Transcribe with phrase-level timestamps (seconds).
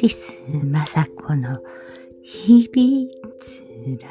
[0.00, 0.34] ティス・
[0.64, 1.58] マサコの
[2.22, 3.06] 日々
[3.38, 3.60] つ
[4.02, 4.08] ら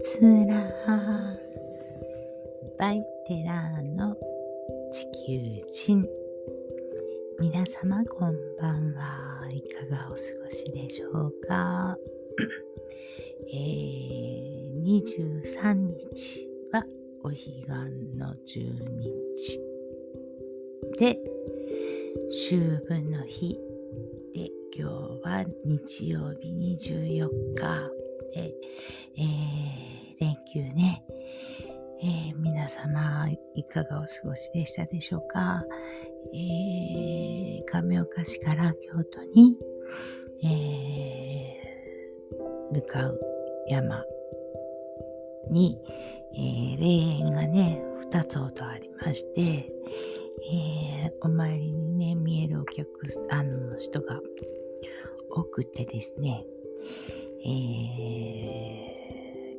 [0.00, 0.54] つら
[2.78, 4.14] バイテラーの
[4.92, 6.06] 地球人。
[7.40, 9.42] 皆様こんばんは。
[9.50, 11.47] いかがお過ごしでしょうか、
[26.08, 27.90] 日曜日24日
[28.32, 28.54] で、
[29.18, 31.04] えー、連休ね、
[32.02, 35.62] えー、皆様いかがお過ごしでしたでしょうか、
[36.32, 39.58] えー、亀岡市から京都に、
[40.44, 43.20] えー、向かう
[43.68, 44.02] 山
[45.50, 45.78] に、
[46.32, 49.70] えー、霊園がね2つほどありまして、
[50.50, 52.88] えー、お参りにね、見えるお客、
[53.28, 54.18] あの、人が
[55.30, 56.44] 多くてですね、
[57.44, 57.48] え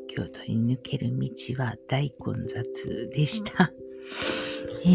[0.06, 1.30] ー、京都に抜ける道
[1.64, 3.72] は大混雑でした。
[4.86, 4.90] え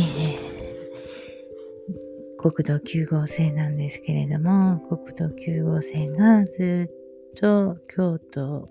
[2.38, 8.68] ー、国道9号線なんですけれども、国道9号線がずっと京都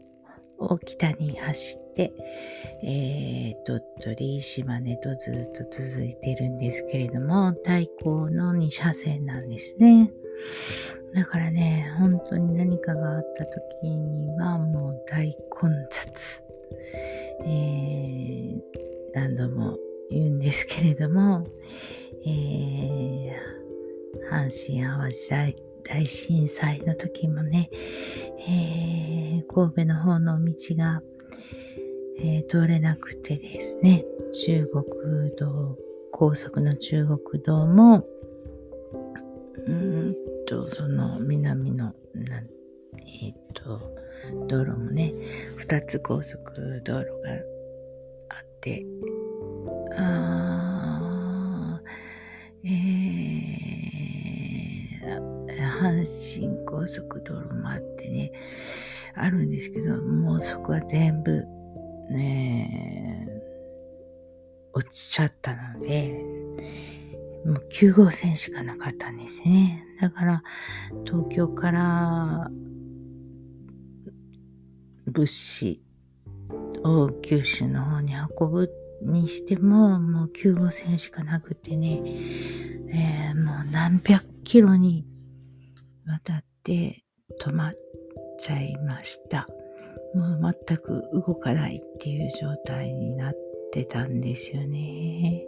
[0.65, 2.13] を北に走って、
[2.83, 10.11] えー、鳥取、島根とずっと続いてるんですけれども、対向の2車線なんですね。
[11.13, 16.43] だからね、本当に何かがあった時にはもう大混雑。
[17.45, 18.61] えー、
[19.13, 19.77] 何度も
[20.09, 21.45] 言うんですけれども、
[22.25, 23.31] えー、
[24.29, 27.69] 阪神淡路大大震災の時もね、
[28.47, 31.01] えー、神戸の方の道が、
[32.19, 34.85] えー、通れなくてですね、中国
[35.37, 35.77] 道、
[36.11, 38.05] 高速の中国道も、
[39.65, 42.47] うんと、その南の、なん
[43.23, 43.79] えっ、ー、と、
[44.47, 45.13] 道路もね、
[45.57, 47.31] 二つ高速道路が
[48.29, 48.85] あって、
[49.97, 51.81] あ
[52.63, 55.32] えー、
[55.81, 58.31] 阪神高速道路もあってね、
[59.15, 61.45] あるんですけど、もうそこは全部、
[62.09, 63.27] ね、
[64.73, 66.23] 落ちちゃったので、
[67.45, 69.85] もう9号線しかなかったんですね。
[70.01, 70.43] だから、
[71.05, 72.49] 東京から
[75.07, 75.81] 物資
[76.83, 78.69] を九州の方に運ぶ
[79.01, 82.01] にしても、もう9号線しかなくてね、
[82.89, 85.05] えー、もう何百キロに
[86.05, 87.03] 渡って
[87.41, 87.73] 止まっ
[88.39, 89.47] ちゃいました。
[90.13, 93.33] もう全く動かないっていう状態になっ
[93.71, 95.43] てたんですよね。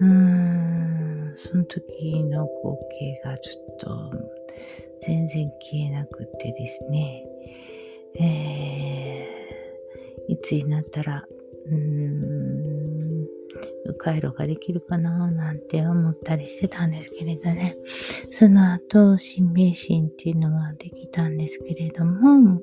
[0.00, 4.10] うーん、その時の光景がちょっと
[5.00, 7.24] 全然消えなくてですね。
[8.18, 11.24] えー、いつになったら、
[11.66, 12.55] うーん、
[13.94, 17.76] 回路ができるかななんて思ったりしてたんですけれどね。
[18.30, 22.60] その後、新名神っていうのができたんですけれども、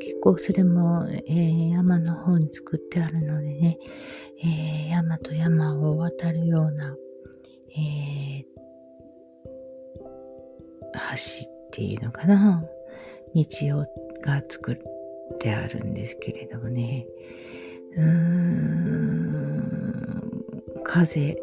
[0.00, 3.78] 結構それも、えー、山の方に作ってあるのでね、
[4.42, 6.96] えー、山と山を渡るような、
[7.76, 8.50] えー、
[10.92, 12.64] 橋っていうのかな、
[13.34, 13.44] 道
[13.78, 13.84] を
[14.22, 17.06] が作ってあるんですけれどもね、
[17.96, 19.39] うーん、
[20.92, 21.36] 風、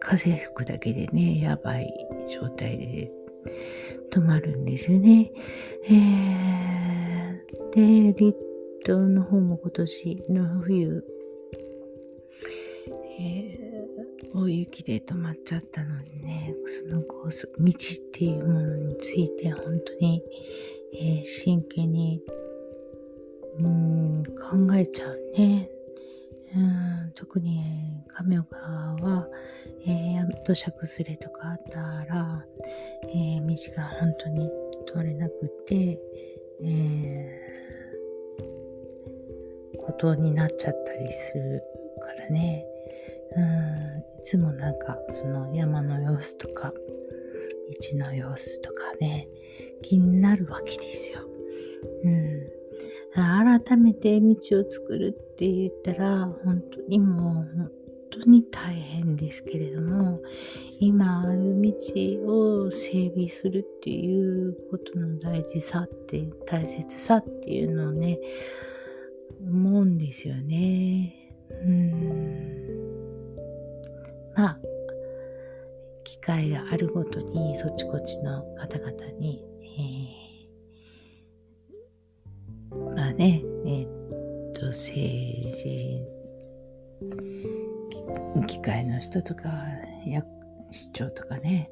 [0.00, 1.94] 風吹くだけでね、やばい
[2.26, 3.12] 状態で
[4.10, 5.30] 止まるんですよね。
[5.84, 8.34] えー、で、リッ
[8.84, 11.04] トの方も今年の冬、
[13.20, 20.24] えー、大雪で止まっちゃったのにね、そのコース、道っていうものについて本当に、
[20.94, 22.20] えー、真剣に、
[23.60, 25.70] うん、考えちゃうね。
[26.56, 29.28] うん特に亀岡は、
[29.86, 32.44] えー、土砂崩れとかあったら、
[33.02, 34.50] えー、道が本当に
[34.86, 35.98] 通れなくて、
[36.62, 41.62] えー、ことになっちゃったりする
[42.00, 42.64] からね。
[43.36, 49.28] うんいつもなんかその山の様子とか道の様子とかね
[49.82, 51.20] 気になるわけですよ。
[52.04, 52.57] うん
[53.18, 57.70] 改めて道を作るって言ったら本当にもう本
[58.10, 60.20] 当に大変ですけれども
[60.80, 68.18] 今ある道を整備するっていうことの大事さって大切さっていうのをね
[69.46, 71.14] 思うんですよね。
[71.50, 72.68] うん
[74.36, 74.58] まあ
[76.04, 80.17] 機会があるごとにそっちこっちの方々に、えー、
[83.18, 86.04] ね、え、っと、政治、
[88.46, 89.50] 議会の人とか、
[90.70, 91.68] 市長とかね、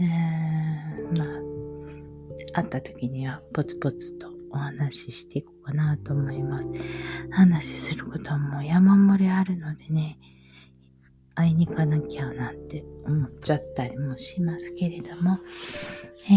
[0.00, 6.66] えー、まあ、会った時にはポツポツとお話ししていこうかなと思います。
[7.30, 10.18] 話することはもう山盛りあるのでね、
[11.36, 15.38] 会いに行かなきゃなんて思っちゃったりもしますけれども、
[16.28, 16.32] え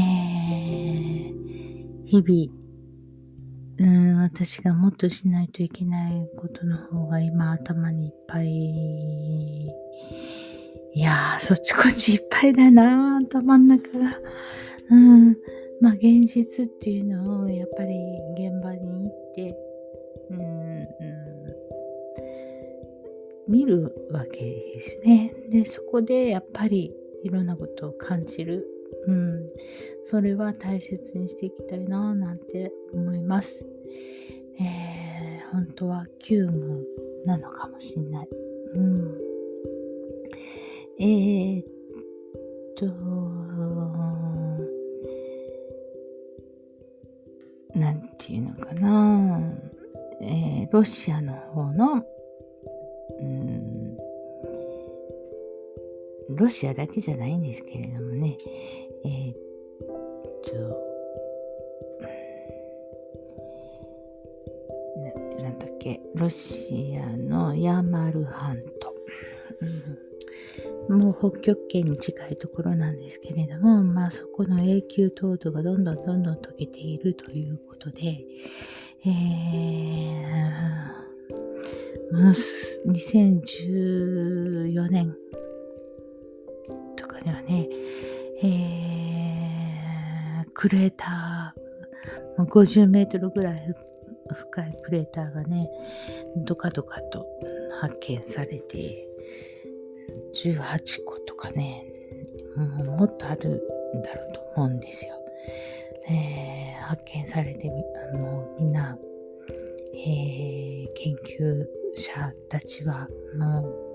[1.32, 2.59] ー、日々、
[3.80, 8.50] うん、私がもっとしないといけないことの方が今頭にいっぱい。
[10.94, 14.20] いやー、そっちこっちいっぱいだな頭の中が。
[14.90, 15.38] うん。
[15.82, 17.96] まあ現実っていうのをやっぱり
[18.38, 19.58] 現場に行って、
[20.30, 20.88] うん、うん、
[23.48, 25.34] 見るわけですね。
[25.50, 26.94] で、そこでやっぱり
[27.24, 28.79] いろんなことを感じる。
[29.08, 29.50] うん、
[30.04, 33.66] それは大切にしていきたいななんて思います。
[34.60, 36.86] えー、本当は急務
[37.26, 38.30] なのかもしれない。
[38.76, 39.18] うん、
[41.00, 41.66] えー、っ
[42.76, 42.86] と、
[47.76, 49.40] なんていうのかな、
[50.22, 52.04] えー、ロシアの方の、
[53.20, 53.98] うん、
[56.36, 58.38] ロシアだけじゃないんですけれどもね、
[59.06, 59.36] えー、っ
[60.44, 60.52] と、
[65.42, 68.94] ななんだっけ、ロシアのヤマル半島。
[69.62, 70.10] うん。
[70.90, 78.26] もう北極圏に近いところなんですけれども、まあそこの永久凍土がどんどんどんどん溶けているということで、
[79.06, 82.34] えー、
[82.88, 85.16] 2014年
[86.96, 87.70] とかにはね、
[88.42, 93.76] えー、クレーター、50メートルぐらい
[94.34, 95.70] 深いクレーターがね、
[96.38, 97.26] ドカドカと
[97.82, 99.08] 発見されて、
[100.34, 101.86] 18個とかね、
[102.56, 103.62] もうもっとある
[103.96, 105.14] んだろうと思うんですよ。
[106.10, 107.70] えー、発見されて
[108.14, 108.98] あのみんな、
[109.94, 111.66] えー、研究
[111.96, 113.08] 者たちは
[113.38, 113.89] もう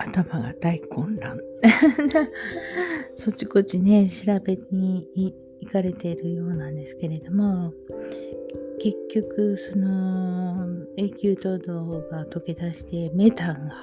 [0.00, 1.38] 頭が大混乱。
[3.16, 5.08] そっちこっちね、調べに
[5.60, 7.72] 行かれているようなんですけれども、
[8.80, 10.66] 結局その
[10.96, 13.74] 永久凍土が溶け出してメタンが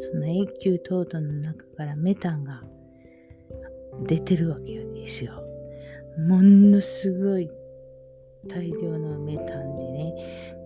[0.00, 2.62] その永久凍土の中からメタンが
[4.06, 5.32] 出てるわけですよ。
[6.28, 7.50] ものすごい
[8.48, 10.14] 大量のメタンでね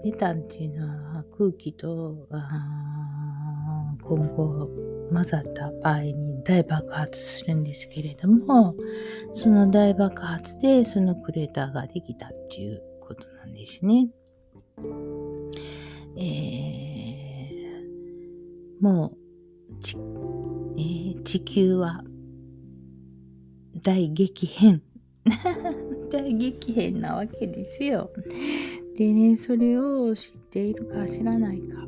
[0.05, 2.27] メタンっていうのは空気と
[4.09, 4.71] 今後
[5.13, 8.75] 混ざった場合に大爆発するんですけれども
[9.33, 14.09] その大爆発でそのクレーターができたっていうことなんですね。
[16.17, 19.13] えー、も
[19.71, 22.03] うち、えー、地球は
[23.83, 24.83] 大激変
[26.11, 28.11] 大激変なわけですよ。
[28.97, 31.87] でね、それを知っているか知らないか。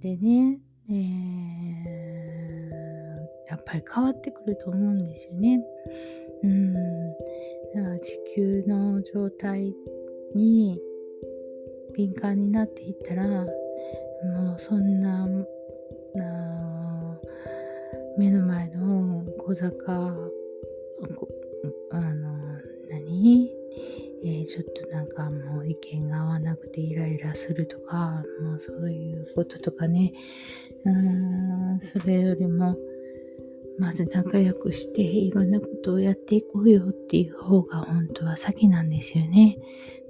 [0.00, 0.58] でね、
[0.90, 5.60] えー、やっぱり変わってくると思うんですよね。
[6.42, 7.14] うん、
[8.00, 9.74] 地球の状態
[10.34, 10.80] に
[11.94, 15.28] 敏感になっていったらもうそんな
[18.16, 19.92] 目の前の小坂
[21.92, 23.50] あの何、
[24.22, 30.12] えー、ちょっとなんかもう意見が合わなくてイライラするとかもうそういうこととかね
[30.84, 32.76] うーんそれよりも
[33.80, 39.56] まず仲良くしていろんなことをやっていこうよっていう方が本当は先なんですよね。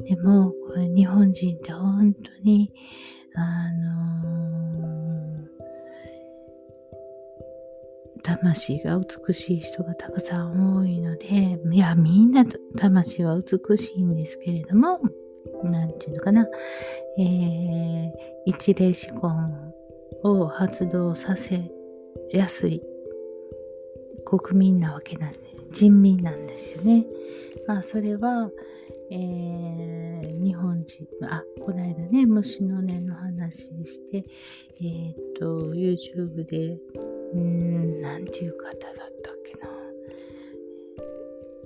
[0.09, 2.73] でも、これ日本人って本当に、
[3.33, 4.90] あの
[8.23, 12.45] 魂が美しい人がたくさん多いので、いや、みんな
[12.77, 15.01] 魂は美しいんですけれども、
[15.65, 16.47] なんていうのかな、
[17.19, 18.13] えー、
[18.47, 19.31] 一例思考
[20.23, 21.71] を発動させ
[22.33, 22.83] やすい
[24.25, 25.39] 国民なわけなんで、
[25.73, 27.07] 人民なんですよね。
[27.67, 28.51] まあ、それは、
[29.11, 34.25] えー、日本人、あ、この間ね、虫の音の話して、
[34.81, 36.79] えっ、と、YouTube で、
[37.33, 39.69] うん、なんていう方だったっけな。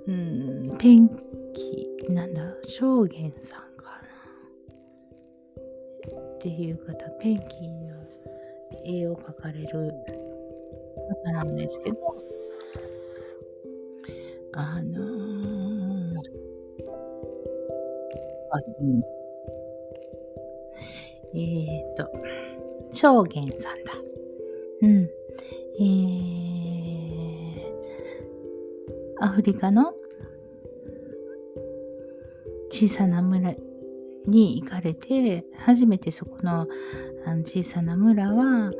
[0.07, 1.09] うん、ペン
[1.53, 4.01] キ、なんだ、証言さんか
[5.55, 5.63] な。
[6.35, 7.95] っていう方、ペンキの
[8.85, 9.91] 絵を描かれる
[11.25, 11.97] 方なんですけど、
[14.53, 16.17] あのー、
[18.51, 19.15] あ、そう。
[21.33, 22.09] えっ、ー、と、
[22.91, 23.93] 証言さんだ。
[24.81, 25.09] うん。
[25.77, 27.61] えー、
[29.19, 29.93] アフリカの
[32.69, 33.53] 小さな村
[34.25, 36.67] に行かれて、初めてそこの
[37.25, 38.71] あの小さな村は、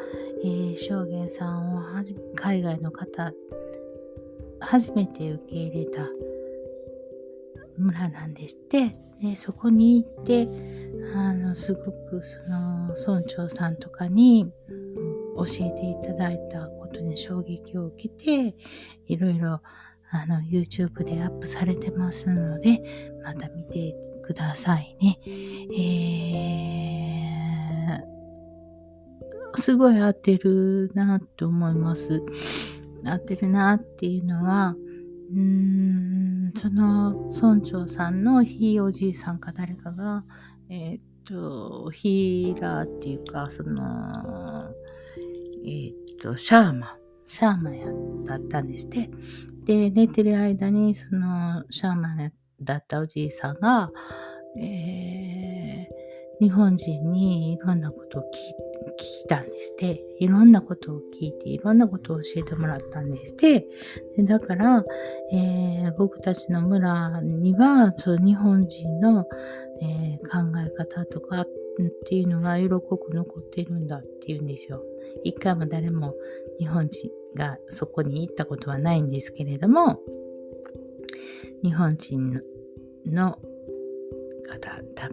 [0.44, 1.82] えー、証言さんを
[2.36, 3.34] 海外の方、
[4.60, 6.08] 初めて受け入れた
[7.78, 8.96] 村なんですって。
[9.22, 10.48] で、そこに行って、
[11.16, 14.52] あの、すごくその村長さんとかに
[15.36, 18.56] 教えていただいたことに衝撃を受けて、
[19.08, 19.62] いろいろ
[20.12, 22.82] あの YouTube でアップされてますので、
[23.24, 25.20] また見てくださいね。
[25.78, 32.22] えー、すごい合ってるなと思います。
[33.06, 34.76] 合ってるなっていうのは、
[35.34, 40.24] うーん、その村長さんのひいおじいさんか誰かが、
[40.70, 43.82] えー、っと、ヒーラーっていうか、その、
[45.66, 47.88] えー、っと、シャーマン、シャーマンや
[48.26, 49.10] だったんですって。
[49.66, 52.32] で、寝てる間に、その、シャーマン
[52.62, 53.92] だったおじいさんが、
[54.60, 60.06] えー、日本人にいろんなことを聞いたんですって。
[60.20, 63.68] いろんなことを聞いて、いろんなことを教えてもらったんですって。
[64.18, 64.86] でだから、
[65.32, 69.26] えー、僕たちの村には、その日本人の、
[69.82, 71.46] えー、考え方とか
[71.84, 74.84] っていうのが色濃く残ってるんだっていうんですよ。
[75.24, 76.16] 一回も誰も
[76.60, 80.00] 日本人がそこに行ったことはないんですけれども、
[81.64, 82.42] 日本人
[83.06, 83.38] の
[84.48, 85.10] 方だ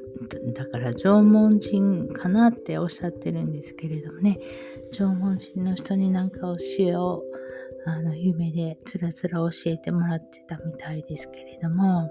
[0.54, 4.38] だから縄文人かなっておっしゃってるんですけれどもね。
[4.92, 7.22] 縄文人の人になんか教えを
[7.84, 12.10] あの夢でつらつら教えてもらってたみたいですけれども。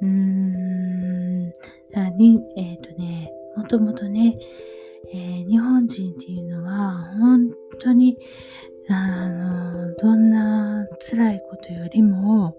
[0.00, 1.52] うーん。
[2.16, 4.38] にえっ、ー、とねもともとね
[5.12, 8.18] えー、日本人っていうのは本当に
[8.88, 12.56] あのどんな辛いことよりも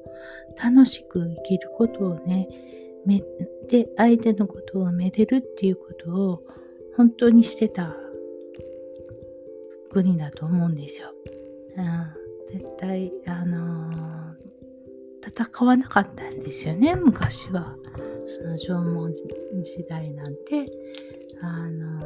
[0.62, 2.48] 楽しく生きることをね
[3.06, 3.24] め
[3.68, 6.44] で相手のことをめでるっていうことを
[6.98, 7.96] 本当にしてた
[9.92, 11.12] 国だと思うんですよ。
[11.78, 14.36] うん、絶対あの
[15.26, 17.76] 戦わなかったんですよね昔は。
[18.26, 20.68] その縄文時代なんて
[21.42, 22.00] あの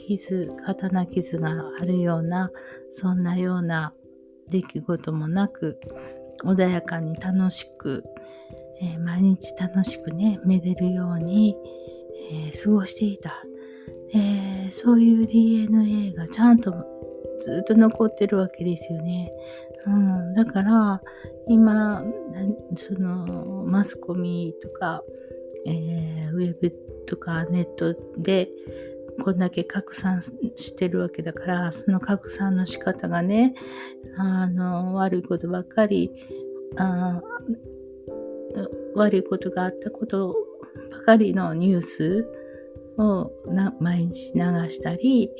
[0.00, 2.50] 傷、刀傷があるような、
[2.90, 3.92] そんなような
[4.48, 5.78] 出来事もなく、
[6.44, 8.04] 穏やかに楽しく、
[8.80, 11.54] えー、毎日楽しくね、めでるように、
[12.30, 13.42] えー、過ごしていた。
[14.12, 16.72] えー、そういう DNA がちゃんと
[17.40, 19.32] ずっと残ってるわけですよね。
[19.86, 21.02] うん、だから、
[21.48, 22.04] 今、
[22.76, 25.02] その、マスコミとか、
[25.66, 26.70] えー、ウェブ
[27.06, 28.48] とかネットで、
[29.22, 33.54] こんだけ拡散してるわけだから、その拡散の仕方がね、
[34.16, 36.10] あの、悪いことばっかり、
[36.76, 37.20] あ
[38.94, 40.36] 悪いことがあったこと
[40.90, 42.28] ばかりのニュース
[42.98, 43.30] を
[43.80, 45.30] 毎日流したり、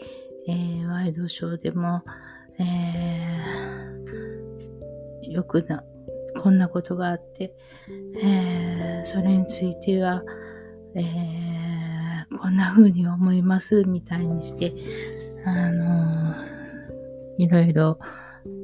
[0.48, 2.02] えー、ワイドショーでも、
[2.58, 5.84] えー、よくな、
[6.40, 7.54] こんなことがあって、
[8.22, 10.22] えー、それについては、
[10.94, 11.50] えー
[12.38, 14.72] こんな風に思いますみたいにして、
[15.44, 16.34] あの
[17.38, 17.98] いろいろ、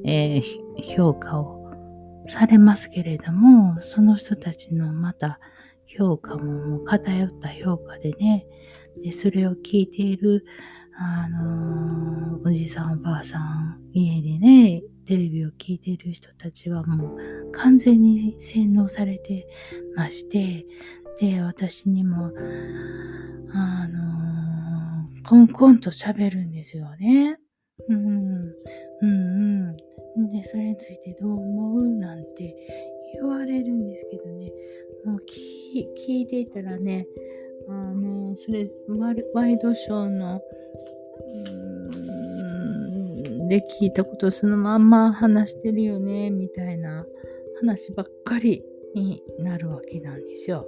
[0.05, 0.43] えー、
[0.83, 1.73] 評価を
[2.29, 5.41] されますけれども、その人たちのまた
[5.87, 8.47] 評価も偏った評価でね、
[9.03, 10.45] でそれを聞いている、
[10.99, 17.19] あのおじさんおばあさん、家でね、テレビを聞いてる人たちはもう
[17.53, 19.47] 完全に洗脳されて
[19.95, 20.65] まして、
[21.21, 22.33] で、私にも、
[23.53, 27.39] あのー、コンコンと喋るんですよね。
[27.89, 28.07] うん、
[29.03, 29.77] うん、
[30.17, 30.29] うん。
[30.29, 31.89] で、それについてどう思う？
[31.89, 32.57] なんて
[33.15, 34.51] 言われるんですけどね、
[35.05, 37.07] もう聞いていたらね、
[37.69, 38.71] あの、それ、
[39.35, 40.41] ワイドショーの、
[43.49, 47.07] で聞いたことそのまんま話してるよね、みたいな
[47.61, 50.67] 話ばっかりになるわけなんですよ。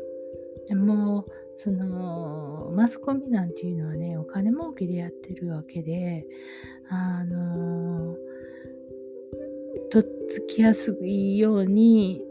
[0.69, 6.27] でもそのマスコミなんていうのはねお金儲けでやってるわけで
[6.91, 8.15] あの
[9.91, 12.23] とっつきやすいように、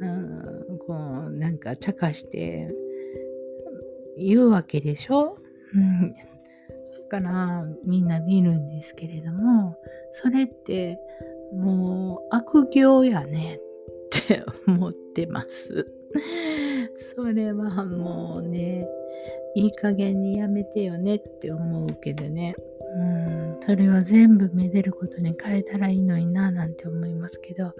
[0.00, 0.94] うん、こ
[1.28, 2.74] うなんか茶化して
[4.18, 5.38] 言うわけでしょ、
[5.74, 6.14] うん、
[7.08, 9.76] からみんな見るんですけれども、
[10.12, 11.00] それって
[11.52, 13.60] もう悪行やねっ
[14.10, 15.86] て 思ってます。
[17.14, 18.86] それはもうね、
[19.54, 22.54] いい加減にやめてよねって思うけどね。
[22.94, 27.74] うん、それは全部めでることに変えたらいいのにななんて思いますけど、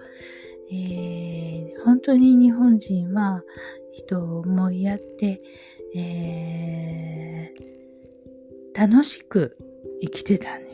[0.71, 3.43] えー、本当に日本人は
[3.91, 5.41] 人を思いやって、
[5.95, 9.57] えー、楽しく
[10.01, 10.67] 生きてたのよ。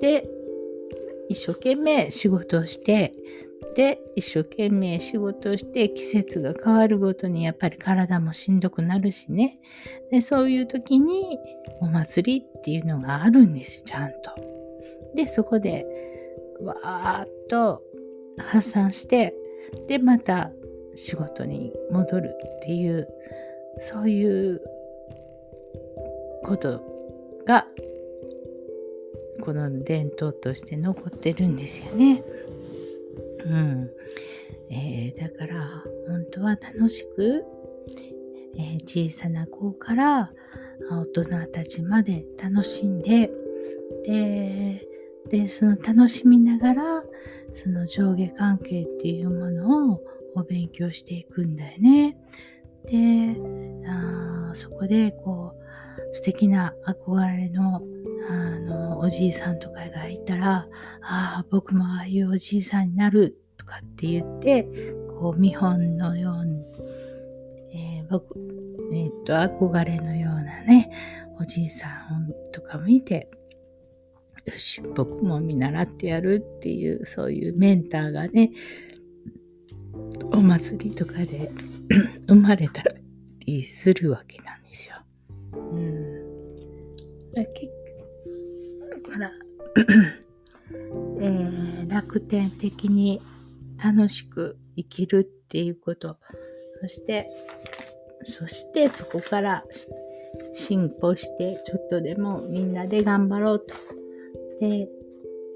[0.00, 0.28] で、
[1.28, 3.12] 一生懸命仕事をして、
[3.74, 9.58] で、一生懸命仕事をして季節が変わるごとにやっぱり体もしんどくなるしね。
[10.10, 11.38] で、そういう時に
[11.80, 14.30] お祭りっていうのがあるんですよ、ちゃんと。
[15.14, 15.86] で、そこで
[16.60, 17.82] わーっと
[18.38, 19.34] 発散して、
[19.88, 20.50] で、また
[20.94, 23.08] 仕事に戻るっていう、
[23.80, 24.62] そういう
[26.44, 26.80] こと
[27.46, 27.66] が
[29.40, 32.22] この伝統として残ってるんですよね。
[33.44, 33.90] うん。
[34.70, 37.44] えー、だから本当は楽しく、
[38.56, 40.32] えー、小さな子から
[40.90, 43.30] 大人たちまで楽しんで、
[44.04, 44.88] で、
[45.28, 47.04] で、その楽しみながら、
[47.54, 50.02] その上下関係っていうものを
[50.34, 52.16] お勉強していくんだよね。
[52.86, 53.36] で、
[53.88, 57.82] あそこでこう、素敵な憧れの
[58.28, 60.68] あの、おじいさんとかがいたら、あ
[61.02, 64.64] あ、僕もああいうおじいさんになるとかって言って、
[65.20, 66.64] こう、見本のように、
[67.72, 68.36] えー、僕、
[68.92, 70.90] えっと、憧れのようなね、
[71.38, 73.30] おじいさんとか見て、
[74.44, 78.50] よし、僕も見習ってやるっていう、そういうメンターがね、
[80.32, 81.50] お祭りとかで
[82.28, 82.82] 生まれた
[83.40, 84.96] りするわけなんですよ。
[85.52, 87.76] うん、結
[89.06, 89.30] から、
[91.20, 93.22] えー、楽天的に
[93.82, 96.16] 楽しく生きるっていうこと、
[96.82, 97.28] そして、
[98.24, 99.64] そしてそこから
[100.52, 103.74] 進歩して、ちょっとでもみんなで頑張ろうと。
[104.60, 104.88] で、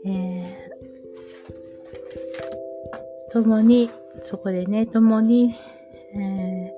[0.07, 3.91] えー、共に、
[4.23, 5.55] そこでね、共に、
[6.15, 6.73] え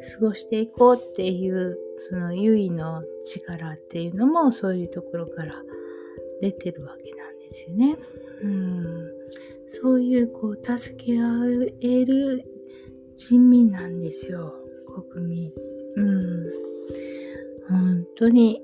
[0.00, 5.62] ー、過ごしていこうっていう、その優の力っていうのもそういうところから
[6.40, 7.96] 出てるわけなんですよね。
[8.42, 9.12] うん、
[9.66, 11.26] そういうこう助け合
[11.80, 12.44] える
[13.16, 14.54] 人民なんですよ、
[15.10, 15.52] 国民。
[15.96, 16.52] うん、
[17.68, 18.62] 本当に、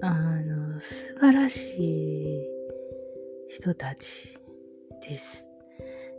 [0.00, 2.48] あの、素晴らしい
[3.48, 4.36] 人たち
[5.08, 5.48] です。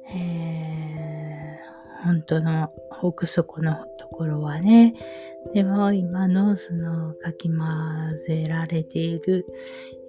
[0.07, 1.04] えー、
[2.05, 2.69] 本当の
[3.01, 4.93] 奥底のところはね、
[5.55, 7.57] でも今のそのかき混
[8.27, 9.45] ぜられている、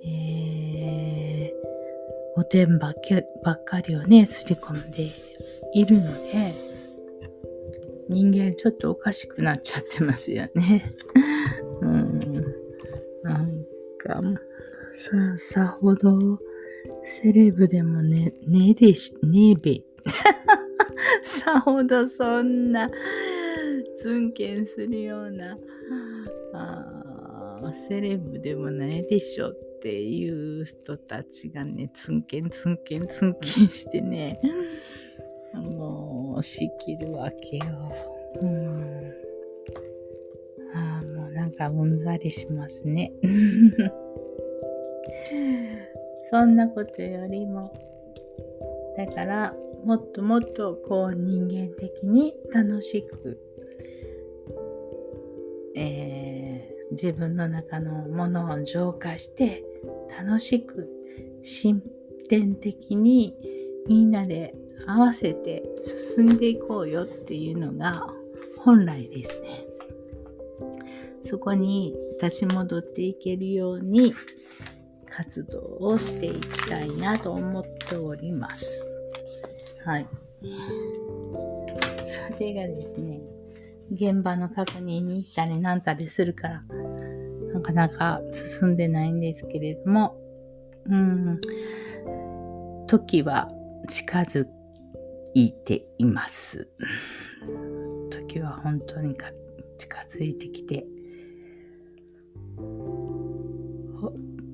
[0.05, 2.95] えー、おてんばっ
[3.43, 5.11] ばっかりをね、すり込んで
[5.73, 6.55] いるので、
[8.11, 10.95] 人間ちょっとおかしくなっちゃってますよね。
[11.81, 12.21] うん。
[13.23, 13.65] なん
[13.99, 14.21] か、
[15.37, 16.19] さ、ほど、
[17.23, 19.81] セレブでもね、ねでし、ねえべ。
[21.47, 22.91] さほどそんな、
[23.99, 25.57] ツンケンするような、
[26.53, 34.41] あセレブでもないでしょっていう人たちがね、ツンケンツンケンツンケンしてね、
[35.55, 37.65] もう仕切るわけよ。
[38.43, 39.13] うん。
[40.75, 43.13] ああ、もうなんかうんざりしますね。
[46.29, 47.73] そんなことよりも、
[48.97, 53.39] だからもっともっとこう人間的に楽しく、
[55.77, 59.65] えー、自分の中のものを浄化して
[60.19, 60.89] 楽しく
[61.43, 61.83] 進
[62.29, 63.35] 展的に
[63.87, 64.55] みんなで
[64.87, 65.63] 合わせて
[66.15, 68.09] 進んでいこうよっていうのが
[68.59, 69.67] 本来ですね。
[71.23, 74.15] そこに立ち戻っていけるように
[75.09, 78.96] 活動をしていきたいなと思っております。
[79.87, 80.07] はい。
[82.35, 83.21] それがですね、
[83.93, 86.63] 現場の確認に行ったりなんたりするから、
[87.55, 90.17] なかなか進んでないんですけれども、
[90.87, 91.41] うん、
[92.89, 93.49] 時は
[93.89, 94.49] 近づ
[95.35, 96.69] いています。
[98.11, 99.29] 時は本当にか
[99.79, 100.85] 近づいてきて、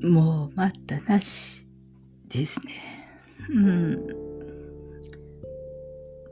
[0.03, 1.67] もう待ったなし
[2.29, 2.75] ですね。
[3.49, 4.22] うん。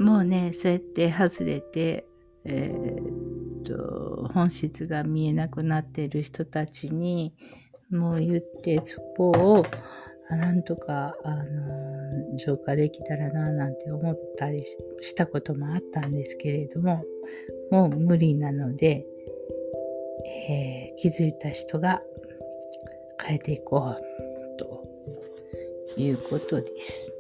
[0.01, 2.07] もうね、そうやって外れて、
[2.45, 7.35] えー、っと、本質が見えなくなっている人たちに
[7.91, 9.67] もう言ってそこを
[10.31, 14.65] なんとか、あの、浄化できたらななんて思ったり
[15.03, 17.05] したこともあったんですけれども、
[17.71, 19.05] もう無理なので、
[20.49, 22.01] えー、気づいた人が
[23.23, 24.89] 変えていこうと
[25.99, 27.13] いうことです。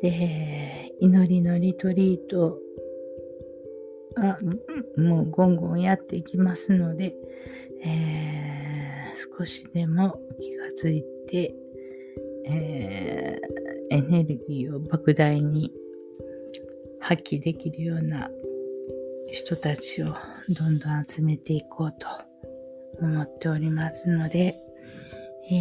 [0.00, 2.58] で、祈りのリトリート。
[4.16, 4.38] あ
[4.96, 7.16] もうゴンゴンやっていきますので、
[7.84, 11.52] えー、少しでも気がついて
[12.46, 15.72] えー、エネルギーを莫大に
[17.00, 18.28] 発揮できるような
[19.30, 20.14] 人たちを
[20.50, 22.06] どんどん集めていこうと
[23.00, 24.54] 思っておりますので、
[25.50, 25.58] えー、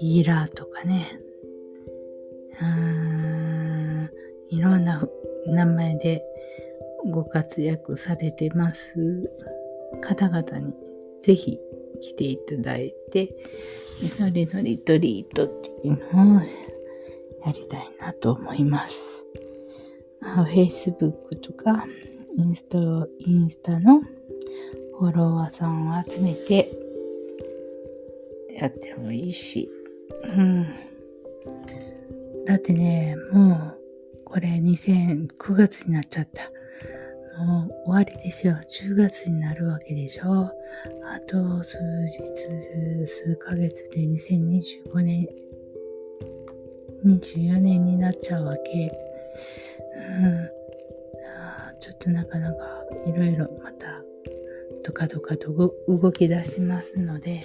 [0.00, 1.20] ヒーラーとかね、
[2.62, 4.10] うん
[4.50, 5.06] いろんな
[5.46, 6.22] 名前で
[7.10, 9.30] ご活躍されてます
[10.00, 10.74] 方々に
[11.20, 11.58] ぜひ
[12.00, 13.34] 来ていただいて、
[14.02, 19.26] 祈りのリトリートっていうのをやりたいなと思います。
[20.20, 21.86] まあ、Facebook とか
[22.36, 22.78] インスタ、
[23.18, 24.00] インスタの
[24.98, 26.70] フォロワーさんを集めて
[28.50, 29.70] やってもいいし、
[30.24, 30.66] うん。
[32.46, 36.50] だってね、もうこれ2009月になっちゃった。
[37.44, 38.54] もう終わりですよ。
[38.54, 40.50] 10月になるわけでしょ。
[41.04, 42.20] あと数日、
[43.06, 45.28] 数ヶ月で2025年、
[47.04, 48.92] 24年になっちゃうわけ。
[50.22, 50.50] うん。
[51.38, 54.02] あちょっとなかなかいろいろまた
[54.84, 55.52] ドカドカと
[55.88, 57.42] 動き出しますので、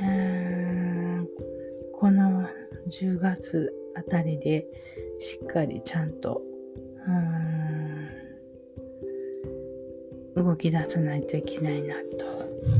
[0.00, 1.28] うん
[1.92, 2.46] この
[2.88, 4.66] 10月あたりで
[5.18, 6.42] しっかりちゃんと、
[7.06, 7.50] うん
[10.36, 12.24] 動き出さないといけないなと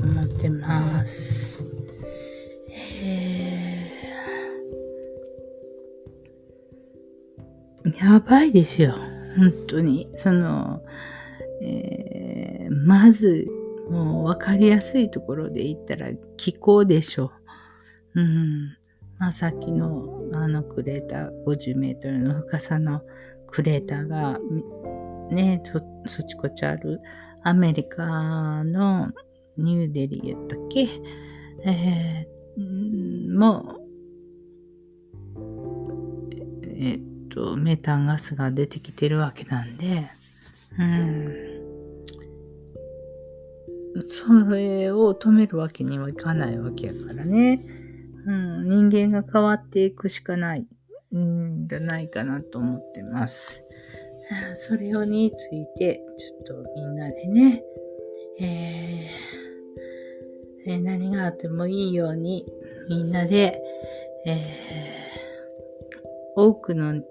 [0.05, 1.65] 思ってます。
[3.03, 8.95] えー、やばいですよ。
[9.37, 10.09] 本当に。
[10.17, 10.83] その、
[11.63, 13.47] えー、まず、
[13.91, 17.33] もう分かりやすいところで言ったら気候でしょ
[18.15, 18.21] う。
[18.21, 18.77] うん。
[19.19, 20.10] まあ、さっきの
[20.41, 23.03] あのクレーター、50メートルの深さの
[23.47, 24.39] クレーターが
[25.31, 27.01] ね、そ、そちこちある
[27.43, 29.11] アメリカの
[29.57, 30.89] ニューデリーやったっけ？
[31.65, 33.81] えー、も
[36.65, 40.11] えっと、メタンガスが出てきてるわけなんで、
[40.79, 41.51] うん。
[44.07, 47.65] それを止めるわけにはいかないわけやからね。
[48.31, 50.65] うん、人間が変わっていくしかない、
[51.13, 53.65] んじゃないかなと思ってます。
[54.55, 57.65] それをについて、ちょっとみんなでね、
[58.39, 62.47] えー、えー、何があってもいいように、
[62.89, 63.61] みんなで、
[64.25, 67.03] えー、多くの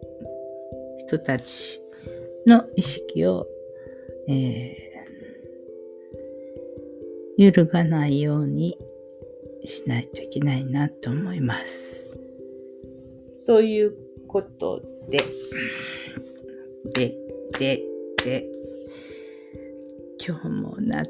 [1.00, 1.82] 人たち
[2.48, 3.46] の意識を、
[4.30, 8.78] えー、揺るがないように
[9.66, 12.08] しないといけないなと思います。
[13.46, 13.94] という
[14.28, 15.20] ことで、
[16.94, 17.16] で、
[17.58, 17.84] で、
[18.24, 18.46] で、
[20.26, 21.04] 今日もな、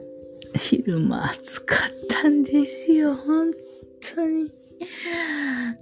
[0.56, 3.52] 昼も暑かったんですよ、本
[4.16, 4.52] 当に。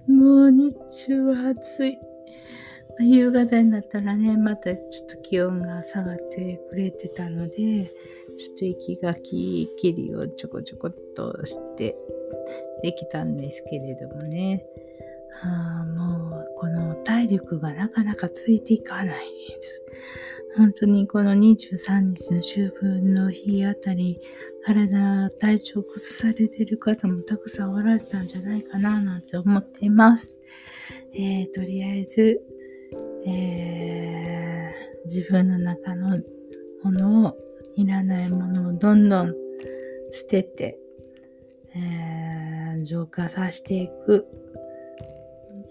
[0.07, 0.75] もう日
[1.07, 1.97] 中は暑い。
[2.99, 7.91] 夕方になったらね、またちょっと気温が下がってくれてたので、
[8.37, 11.95] ちょっと息がき切りをちょこちょこっとして
[12.81, 14.65] できたんですけれどもね。
[15.43, 19.83] あもうこの体力がなかなかついていかないです。
[20.57, 24.19] 本当にこの23日の秋分の日あたり、
[24.65, 30.39] 体、体調崩されてる方もたくさんおられたんじゃないかななんて思っています。
[31.13, 32.41] えー、とりあえず、
[33.27, 36.17] えー、自分の中の
[36.83, 37.37] ものを、
[37.75, 39.35] いらないものをどんどん
[40.11, 40.79] 捨てて、
[42.83, 44.27] 浄化させていく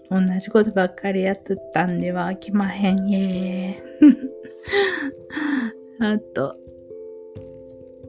[0.09, 3.83] 同じことばっかりやってたんでは飽きまへんえ。
[5.99, 6.55] あと、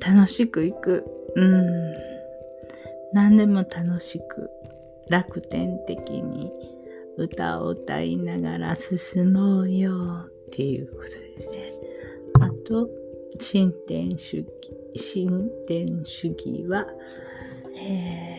[0.00, 1.04] 楽しく行く。
[1.34, 1.92] うん。
[3.12, 4.50] 何でも楽しく、
[5.08, 6.52] 楽天的に
[7.16, 11.72] 歌を歌いながら進もうよっていうことですね。
[12.40, 12.88] あと、
[13.40, 14.46] 新天主義、
[14.94, 16.86] 新天主義は、
[17.80, 18.38] え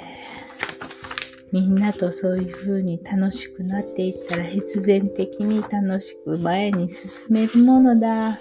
[1.51, 8.39] みんなとそういう風に楽しくなっていったら必然的に楽しく前に進めるものだ。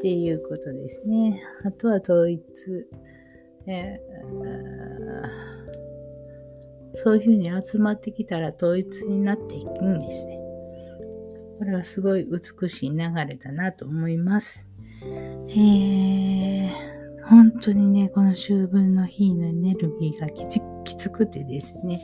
[0.00, 1.42] っていうことですね。
[1.62, 2.42] あとは統一、
[3.66, 10.38] えー、そういうふうに集まってきたら統一になっていくんですね。
[11.58, 14.66] これはすごい美しい流れだなと思います。
[15.02, 16.70] えー、
[17.30, 22.02] 本当にね、この秋分の日のエネルギーがきつきつくてですね、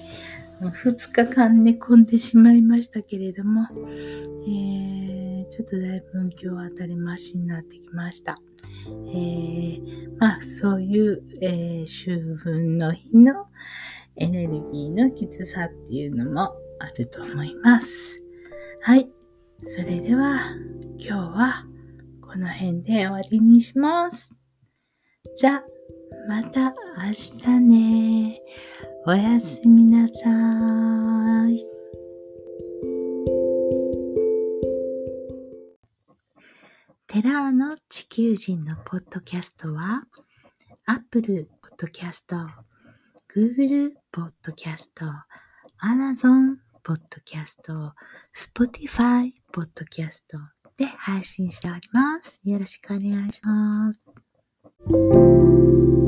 [0.60, 3.66] 2日間寝込んでしまいましたけれども、
[4.46, 8.38] えー、ちょっとだいぶ今日は当たり増しになってきました。
[8.86, 13.48] えー、まあ、そういう、えー、秋分の日の
[14.14, 18.22] エネルギーのきつさっていうのもあると思います。
[18.80, 19.10] はい。
[19.66, 20.52] それでは、
[20.98, 21.66] 今日は
[22.20, 24.36] この辺で終わりにします。
[25.34, 25.64] じゃあ、
[26.28, 28.40] また明日ね。
[29.06, 30.14] おやすみなさ
[31.48, 31.66] い。
[37.06, 40.04] テラーの地球人のポッドキャストは、
[40.86, 42.46] Apple Podcast、
[43.34, 44.90] Google Podcast、
[45.82, 47.92] Amazon Podcast、
[48.34, 50.22] Spotify Podcast
[50.76, 52.40] で配信しております。
[52.44, 54.25] よろしくお願いします。
[54.88, 56.05] Thank you.